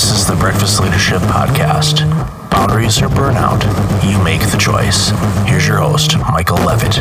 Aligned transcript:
This 0.00 0.12
is 0.22 0.26
the 0.26 0.34
Breakfast 0.34 0.80
Leadership 0.80 1.20
Podcast. 1.24 2.08
Boundaries 2.50 3.02
or 3.02 3.08
burnout, 3.08 3.62
you 4.02 4.16
make 4.24 4.40
the 4.40 4.56
choice. 4.56 5.10
Here's 5.46 5.68
your 5.68 5.76
host, 5.76 6.16
Michael 6.16 6.56
Levitt. 6.56 6.94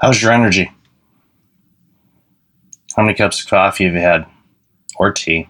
How's 0.00 0.20
your 0.20 0.32
energy? 0.32 0.72
How 2.96 3.04
many 3.04 3.14
cups 3.14 3.44
of 3.44 3.48
coffee 3.48 3.84
have 3.84 3.94
you 3.94 4.00
had? 4.00 4.26
Or 4.96 5.12
tea? 5.12 5.48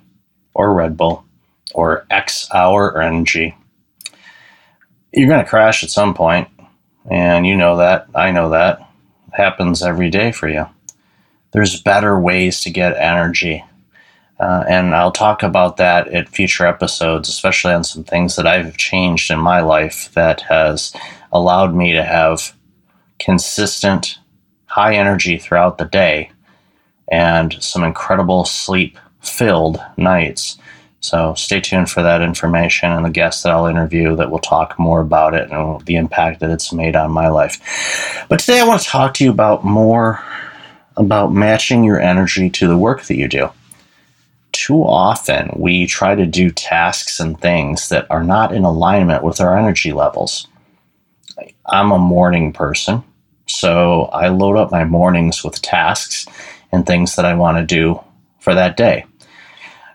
Or 0.53 0.75
Red 0.75 0.99
Bull? 0.99 1.25
Or 1.73 2.05
X 2.11 2.51
hour 2.53 3.01
energy? 3.01 3.57
You're 5.11 5.29
going 5.31 5.43
to 5.43 5.49
crash 5.49 5.83
at 5.83 5.89
some 5.89 6.13
point, 6.13 6.49
and 7.11 7.47
you 7.47 7.57
know 7.57 7.79
that. 7.79 8.09
I 8.15 8.31
know 8.31 8.51
that. 8.51 8.86
Happens 9.37 9.83
every 9.83 10.09
day 10.09 10.33
for 10.33 10.49
you. 10.49 10.67
There's 11.53 11.83
better 11.83 12.19
ways 12.19 12.63
to 12.63 12.71
get 12.71 12.97
energy. 12.97 13.63
Uh, 14.41 14.65
and 14.69 14.95
I'll 14.95 15.13
talk 15.13 15.43
about 15.43 15.77
that 15.77 16.09
at 16.09 16.29
future 16.29 16.67
episodes, 16.67 17.29
especially 17.29 17.75
on 17.75 17.85
some 17.85 18.03
things 18.03 18.37
that 18.37 18.47
I've 18.47 18.79
changed 18.79 19.31
in 19.31 19.39
my 19.39 19.61
life 19.61 20.11
that 20.15 20.41
has 20.43 20.95
allowed 21.33 21.75
me 21.75 21.93
to 21.93 22.03
have 22.03 22.55
consistent 23.19 24.19
high 24.67 24.95
energy 24.95 25.37
throughout 25.37 25.77
the 25.77 25.85
day 25.85 26.31
and 27.09 27.63
some 27.63 27.85
incredible 27.85 28.47
sleep 28.47 28.99
filled 29.21 29.79
nights. 29.99 30.59
So 31.01 31.35
stay 31.35 31.61
tuned 31.61 31.91
for 31.91 32.03
that 32.03 32.23
information 32.23 32.91
and 32.91 33.05
the 33.05 33.11
guests 33.11 33.43
that 33.43 33.53
I'll 33.53 33.67
interview 33.67 34.17
that 34.17 34.31
will 34.31 34.39
talk 34.39 34.79
more 34.79 35.01
about 35.01 35.35
it 35.35 35.51
and 35.51 35.81
the 35.87 35.97
impact 35.97 36.41
that 36.41 36.51
it's 36.51 36.73
made 36.73 36.97
on 36.97 37.13
my 37.13 37.29
life. 37.29 38.25
But 38.29 38.41
today 38.41 38.61
I 38.61 38.67
want 38.67 38.83
to 38.83 38.89
talk 38.89 39.15
to 39.15 39.25
you 39.25 39.31
about 39.31 39.65
more 39.65 40.23
about 40.97 41.33
matching 41.33 41.85
your 41.85 42.01
energy 42.01 42.49
to 42.51 42.67
the 42.67 42.79
work 42.79 43.05
that 43.05 43.17
you 43.17 43.29
do. 43.29 43.51
Too 44.53 44.83
often 44.83 45.51
we 45.57 45.87
try 45.87 46.15
to 46.15 46.25
do 46.25 46.51
tasks 46.51 47.21
and 47.21 47.39
things 47.39 47.91
that 47.91 48.11
are 48.11 48.25
not 48.25 48.55
in 48.55 48.65
alignment 48.65 49.23
with 49.23 49.41
our 49.41 49.57
energy 49.57 49.93
levels. 49.93 50.49
I'm 51.67 51.93
a 51.93 51.99
morning 51.99 52.53
person. 52.53 53.05
So 53.47 54.05
I 54.07 54.29
load 54.29 54.57
up 54.57 54.73
my 54.73 54.85
mornings 54.85 55.45
with 55.45 55.63
tasks 55.63 56.27
and 56.73 56.85
things 56.85 57.17
that 57.17 57.25
I 57.25 57.35
want 57.35 57.59
to 57.59 57.65
do 57.65 58.01
for 58.39 58.55
that 58.55 58.77
day. 58.77 59.05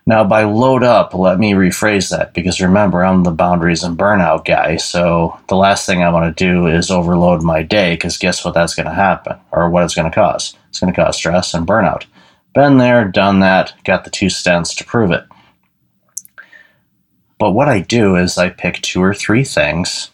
Now, 0.05 0.23
by 0.23 0.43
load 0.43 0.83
up, 0.83 1.13
let 1.13 1.37
me 1.37 1.53
rephrase 1.53 2.09
that 2.09 2.33
because 2.33 2.59
remember, 2.59 3.05
I'm 3.05 3.23
the 3.23 3.31
boundaries 3.31 3.83
and 3.83 3.97
burnout 3.97 4.45
guy. 4.45 4.77
So 4.77 5.39
the 5.47 5.55
last 5.55 5.85
thing 5.85 6.01
I 6.01 6.09
want 6.09 6.35
to 6.35 6.43
do 6.43 6.65
is 6.65 6.89
overload 6.89 7.43
my 7.43 7.61
day 7.61 7.93
because 7.93 8.17
guess 8.17 8.43
what 8.43 8.55
that's 8.55 8.73
going 8.73 8.87
to 8.87 8.93
happen 8.93 9.37
or 9.51 9.69
what 9.69 9.83
it's 9.83 9.93
going 9.93 10.09
to 10.09 10.15
cause? 10.15 10.55
It's 10.69 10.79
going 10.79 10.91
to 10.91 10.99
cause 10.99 11.17
stress 11.17 11.53
and 11.53 11.67
burnout. 11.67 12.05
Been 12.53 12.79
there, 12.79 13.05
done 13.05 13.39
that, 13.41 13.73
got 13.83 14.03
the 14.03 14.09
two 14.09 14.25
stents 14.25 14.75
to 14.77 14.85
prove 14.85 15.11
it. 15.11 15.23
But 17.37 17.51
what 17.51 17.69
I 17.69 17.79
do 17.79 18.15
is 18.15 18.37
I 18.37 18.49
pick 18.49 18.81
two 18.81 19.01
or 19.01 19.13
three 19.13 19.43
things 19.43 20.11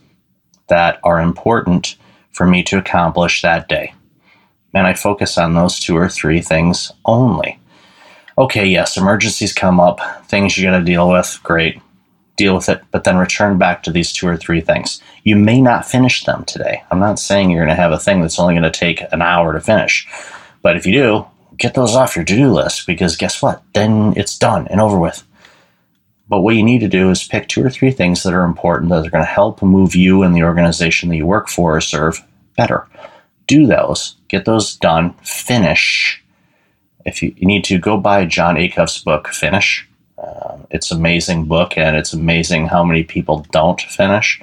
that 0.67 0.99
are 1.03 1.21
important 1.21 1.95
for 2.31 2.45
me 2.45 2.61
to 2.63 2.77
accomplish 2.77 3.41
that 3.41 3.67
day. 3.67 3.93
And 4.73 4.85
I 4.85 4.93
focus 4.93 5.37
on 5.37 5.55
those 5.55 5.79
two 5.79 5.97
or 5.97 6.09
three 6.09 6.41
things 6.41 6.91
only. 7.05 7.59
Okay, 8.37 8.67
yes, 8.67 8.97
emergencies 8.97 9.51
come 9.51 9.79
up, 9.79 9.99
things 10.27 10.57
you 10.57 10.65
got 10.65 10.77
to 10.77 10.85
deal 10.85 11.09
with, 11.09 11.39
great, 11.41 11.81
deal 12.35 12.53
with 12.53 12.69
it, 12.69 12.83
but 12.91 13.03
then 13.03 13.17
return 13.17 13.57
back 13.57 13.81
to 13.83 13.91
these 13.91 14.13
two 14.13 14.27
or 14.27 14.37
three 14.37 14.61
things. 14.61 15.01
You 15.23 15.35
may 15.35 15.59
not 15.59 15.87
finish 15.87 16.23
them 16.23 16.45
today. 16.45 16.83
I'm 16.91 16.99
not 16.99 17.17
saying 17.17 17.49
you're 17.49 17.65
going 17.65 17.75
to 17.75 17.81
have 17.81 17.91
a 17.91 17.97
thing 17.97 18.21
that's 18.21 18.37
only 18.37 18.53
going 18.53 18.61
to 18.63 18.71
take 18.71 19.01
an 19.11 19.23
hour 19.23 19.53
to 19.53 19.59
finish, 19.59 20.07
but 20.61 20.77
if 20.77 20.85
you 20.85 20.93
do, 20.93 21.25
get 21.57 21.73
those 21.73 21.95
off 21.95 22.15
your 22.15 22.25
to 22.25 22.35
do 22.35 22.53
list 22.53 22.85
because 22.85 23.15
guess 23.15 23.41
what? 23.41 23.63
Then 23.73 24.13
it's 24.15 24.37
done 24.37 24.67
and 24.67 24.79
over 24.79 24.99
with. 24.99 25.23
But 26.29 26.41
what 26.41 26.55
you 26.55 26.63
need 26.63 26.79
to 26.79 26.87
do 26.87 27.09
is 27.09 27.27
pick 27.27 27.47
two 27.47 27.63
or 27.63 27.69
three 27.69 27.91
things 27.91 28.21
that 28.21 28.33
are 28.33 28.43
important 28.43 28.89
that 28.89 29.07
are 29.07 29.09
going 29.09 29.23
to 29.23 29.25
help 29.25 29.63
move 29.63 29.95
you 29.95 30.23
and 30.23 30.35
the 30.35 30.43
organization 30.43 31.09
that 31.09 31.15
you 31.15 31.25
work 31.25 31.47
for 31.47 31.77
or 31.77 31.81
serve 31.81 32.23
better. 32.55 32.87
Do 33.47 33.65
those, 33.65 34.15
get 34.27 34.45
those 34.45 34.75
done, 34.75 35.13
finish. 35.23 36.23
If 37.07 37.23
you, 37.23 37.33
you 37.37 37.47
need 37.47 37.63
to 37.65 37.79
go 37.79 37.97
buy 37.97 38.25
Jon 38.25 38.55
Acuff's 38.55 38.99
book, 38.99 39.29
Finish. 39.29 39.87
Uh, 40.17 40.57
it's 40.71 40.91
an 40.91 40.97
amazing 40.97 41.45
book, 41.45 41.77
and 41.77 41.95
it's 41.95 42.11
amazing 42.13 42.67
how 42.67 42.83
many 42.83 43.03
people 43.03 43.45
don't 43.51 43.79
finish. 43.81 44.41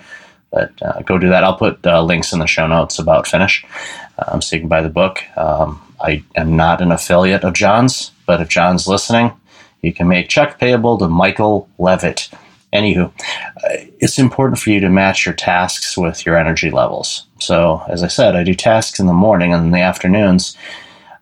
But 0.50 0.72
uh, 0.82 1.03
go 1.03 1.19
do 1.19 1.28
that. 1.28 1.44
I'll 1.44 1.56
put 1.56 1.86
uh, 1.86 2.03
links 2.03 2.32
in 2.32 2.38
the 2.38 2.47
show 2.47 2.66
notes 2.66 2.98
about 2.98 3.26
Finish, 3.26 3.64
um, 4.26 4.41
so 4.41 4.56
you 4.56 4.62
can 4.62 4.69
buy 4.69 4.80
the 4.80 4.88
book. 4.88 5.22
Um, 5.36 5.80
I 6.00 6.22
am 6.36 6.56
not 6.56 6.80
an 6.80 6.91
affiliate 6.91 7.44
of 7.44 7.53
Jon's, 7.53 8.12
but 8.26 8.41
if 8.41 8.48
Jon's 8.48 8.88
listening, 8.88 9.32
you 9.82 9.92
can 9.92 10.08
make 10.08 10.28
check 10.28 10.58
payable 10.58 10.97
to 10.98 11.08
Michael 11.08 11.69
Levitt. 11.78 12.30
Anywho, 12.72 13.12
it's 14.00 14.19
important 14.19 14.58
for 14.58 14.70
you 14.70 14.80
to 14.80 14.88
match 14.88 15.26
your 15.26 15.34
tasks 15.34 15.97
with 15.98 16.24
your 16.24 16.36
energy 16.36 16.70
levels. 16.70 17.26
So, 17.41 17.82
as 17.88 18.03
I 18.03 18.08
said, 18.08 18.34
I 18.34 18.42
do 18.42 18.54
tasks 18.54 18.98
in 18.98 19.06
the 19.06 19.12
morning 19.12 19.53
and 19.53 19.66
in 19.66 19.70
the 19.70 19.80
afternoons. 19.80 20.56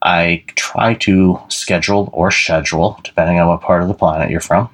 I 0.03 0.45
try 0.57 0.95
to 0.95 1.41
schedule 1.49 2.11
or 2.13 2.31
schedule, 2.31 2.99
depending 3.05 3.39
on 3.39 3.49
what 3.49 3.61
part 3.61 3.83
of 3.83 3.89
the 3.89 3.95
planet 3.95 4.31
you're 4.31 4.41
from, 4.41 4.69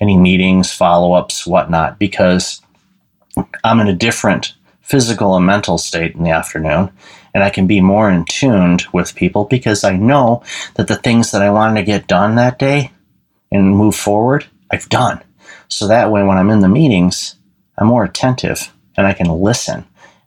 any 0.00 0.16
meetings, 0.16 0.72
follow 0.72 1.12
ups, 1.12 1.46
whatnot, 1.46 1.98
because 1.98 2.62
I'm 3.62 3.80
in 3.80 3.88
a 3.88 3.94
different 3.94 4.54
physical 4.80 5.36
and 5.36 5.46
mental 5.46 5.78
state 5.78 6.14
in 6.14 6.22
the 6.22 6.30
afternoon 6.30 6.90
and 7.34 7.42
I 7.42 7.50
can 7.50 7.66
be 7.66 7.80
more 7.80 8.08
in 8.08 8.24
tuned 8.24 8.86
with 8.92 9.16
people 9.16 9.44
because 9.44 9.82
I 9.82 9.96
know 9.96 10.42
that 10.74 10.86
the 10.86 10.96
things 10.96 11.32
that 11.32 11.42
I 11.42 11.50
wanted 11.50 11.80
to 11.80 11.84
get 11.84 12.06
done 12.06 12.36
that 12.36 12.58
day 12.58 12.92
and 13.50 13.76
move 13.76 13.96
forward, 13.96 14.46
I've 14.70 14.88
done. 14.88 15.22
So 15.68 15.88
that 15.88 16.12
way, 16.12 16.22
when 16.22 16.38
I'm 16.38 16.50
in 16.50 16.60
the 16.60 16.68
meetings, 16.68 17.34
I'm 17.76 17.88
more 17.88 18.04
attentive 18.04 18.72
and 18.96 19.06
I 19.06 19.12
can 19.12 19.28
listen 19.28 19.84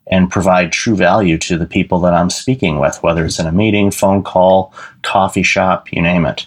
and 0.09 0.31
provide 0.31 0.72
true 0.72 0.95
value 0.95 1.38
to 1.38 1.57
the 1.57 1.66
people 1.66 2.00
that 2.00 2.13
I'm 2.13 2.29
speaking 2.29 2.79
with, 2.79 3.01
whether 3.03 3.25
it's 3.25 3.40
in 3.40 3.47
a 3.47 3.51
meeting, 3.51 3.91
phone 3.91 4.23
call, 4.23 4.73
coffee 5.01 5.44
shop, 5.44 5.91
you 5.91 6.01
name 6.01 6.25
it. 6.25 6.45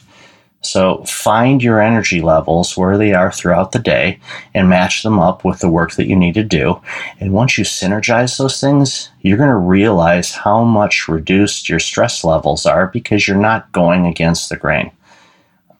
So 0.62 1.03
find 1.04 1.62
your 1.62 1.81
energy 1.81 2.20
levels 2.20 2.76
where 2.76 2.99
they 2.99 3.15
are 3.15 3.32
throughout 3.32 3.72
the 3.72 3.78
day 3.78 4.20
and 4.53 4.69
match 4.69 5.03
them 5.03 5.19
up 5.19 5.43
with 5.43 5.60
the 5.60 5.70
work 5.70 5.93
that 5.93 6.06
you 6.06 6.16
need 6.16 6.34
to 6.34 6.44
do. 6.44 6.81
And 7.19 7.32
once 7.32 7.56
you 7.56 7.65
synergize 7.65 8.37
those 8.37 8.60
things, 8.60 9.09
you're 9.22 9.38
going 9.38 9.49
to 9.49 9.56
realize 9.56 10.32
how 10.32 10.65
much 10.65 11.09
reduced 11.09 11.69
your 11.69 11.78
stress 11.78 12.25
levels 12.25 12.66
are 12.66 12.88
because 12.88 13.26
you're 13.26 13.38
not 13.38 13.72
going 13.72 14.06
against 14.06 14.50
the 14.50 14.56
grain. 14.56 14.91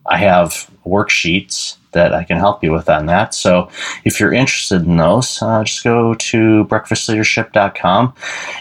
I 0.07 0.17
have 0.17 0.71
worksheets 0.87 1.77
that 1.93 2.15
I 2.15 2.25
can 2.25 2.39
help 2.39 2.63
you 2.63 2.73
with 2.73 2.89
on 2.89 3.07
that. 3.07 3.35
So 3.35 3.69
if 4.05 4.21
you're 4.21 4.33
interested 4.33 4.83
in 4.83 4.97
those, 4.97 5.41
uh, 5.43 5.65
just 5.65 5.85
go 5.85 6.15
to 6.15 6.65
breakfastleadership.com. 6.65 8.15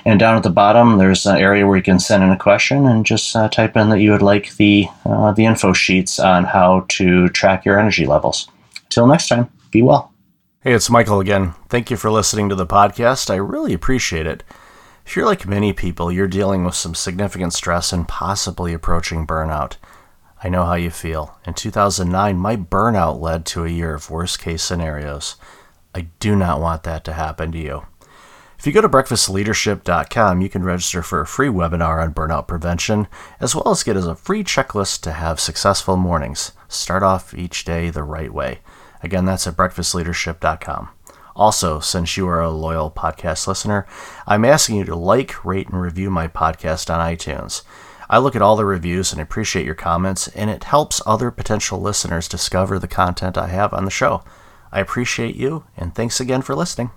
And 0.06 0.19
down 0.19 0.38
at 0.38 0.44
the 0.44 0.50
bottom, 0.50 0.97
there's 0.97 1.25
an 1.25 1.38
area 1.38 1.66
where 1.66 1.78
you 1.78 1.84
can 1.84 2.00
send 2.00 2.23
in 2.23 2.31
a 2.31 2.38
question 2.38 2.85
and 2.85 3.06
just 3.06 3.35
uh, 3.35 3.50
type 3.50 3.78
in 3.78 3.90
that 3.90 4.00
you 4.00 4.12
would 4.12 4.22
like 4.22 4.56
the, 4.56 4.88
uh, 5.06 5.31
the 5.31 5.45
info 5.45 5.73
sheets 5.73 6.19
on 6.19 6.44
how 6.44 6.85
to 6.90 7.29
track 7.29 7.66
your 7.66 7.79
energy 7.79 8.06
levels. 8.06 8.47
Till 8.90 9.07
next 9.07 9.28
time, 9.28 9.50
be 9.72 9.81
well. 9.81 10.11
Hey, 10.61 10.73
it's 10.73 10.90
Michael 10.90 11.19
again. 11.19 11.53
Thank 11.69 11.90
you 11.90 11.97
for 11.97 12.11
listening 12.11 12.50
to 12.50 12.56
the 12.56 12.66
podcast. 12.66 13.29
I 13.29 13.35
really 13.35 13.73
appreciate 13.73 14.28
it. 14.28 14.44
If 15.06 15.16
you're 15.16 15.25
like 15.25 15.47
many 15.47 15.73
people, 15.73 16.11
you're 16.11 16.28
dealing 16.28 16.63
with 16.63 16.75
some 16.75 16.94
significant 16.94 17.53
stress 17.53 17.94
and 17.94 18.07
possibly 18.07 18.73
approaching 18.73 19.25
burnout. 19.25 19.78
I 20.41 20.50
know 20.50 20.66
how 20.66 20.75
you 20.75 20.89
feel. 20.89 21.38
In 21.45 21.53
2009, 21.53 22.38
my 22.38 22.55
burnout 22.55 23.19
led 23.19 23.45
to 23.47 23.66
a 23.66 23.69
year 23.69 23.94
of 23.94 24.09
worst 24.09 24.39
case 24.39 24.63
scenarios. 24.63 25.35
I 25.94 26.07
do 26.19 26.35
not 26.35 26.61
want 26.61 26.83
that 26.83 27.03
to 27.05 27.13
happen 27.13 27.51
to 27.51 27.57
you. 27.57 27.85
If 28.57 28.67
you 28.67 28.73
go 28.73 28.81
to 28.81 28.89
breakfastleadership.com, 28.89 30.41
you 30.41 30.49
can 30.49 30.63
register 30.63 31.01
for 31.01 31.22
a 31.22 31.28
free 31.28 31.47
webinar 31.47 32.03
on 32.03 32.14
burnout 32.14 32.47
prevention, 32.47 33.08
as 33.40 33.55
well 33.55 33.69
as 33.69 33.84
get 33.84 33.96
as 33.96 34.05
a 34.05 34.16
free 34.16 34.43
checklist 34.43 35.02
to 35.02 35.14
have 35.14 35.40
successful 35.40 35.96
mornings. 35.96 36.52
Start 36.67 37.02
off 37.02 37.34
each 37.34 37.64
day 37.64 37.90
the 37.90 38.03
right 38.03 38.34
way. 38.34 38.59
Again, 39.02 39.25
that's 39.25 39.47
at 39.47 39.55
breakfastleadership.com. 39.55 40.90
Also, 41.37 41.79
since 41.79 42.17
you 42.17 42.28
are 42.28 42.41
a 42.41 42.49
loyal 42.49 42.91
podcast 42.91 43.47
listener, 43.47 43.87
I'm 44.28 44.43
asking 44.43 44.75
you 44.75 44.84
to 44.85 44.96
like, 44.96 45.46
rate, 45.46 45.69
and 45.69 45.81
review 45.81 46.09
my 46.09 46.28
podcast 46.28 46.93
on 46.93 46.99
iTunes. 46.99 47.61
I 48.09 48.17
look 48.17 48.35
at 48.35 48.41
all 48.41 48.56
the 48.56 48.66
reviews 48.66 49.11
and 49.11 49.22
appreciate 49.22 49.66
your 49.66 49.76
comments, 49.76 50.28
and 50.29 50.50
it 50.50 50.64
helps 50.64 51.02
other 51.06 51.29
potential 51.29 51.79
listeners 51.79 52.28
discover 52.28 52.79
the 52.79 52.88
content 52.88 53.38
I 53.38 53.47
have 53.47 53.73
on 53.73 53.85
the 53.85 53.91
show. 53.91 54.23
I 54.72 54.79
appreciate 54.79 55.35
you, 55.35 55.66
and 55.78 55.94
thanks 55.94 56.20
again 56.20 56.41
for 56.41 56.56
listening. 56.56 56.91